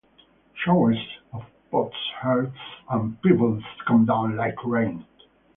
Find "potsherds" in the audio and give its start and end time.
1.69-2.57